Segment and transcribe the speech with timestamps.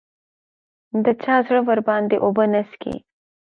[1.03, 2.95] د چا زړه ورباندې اوبه نه څښي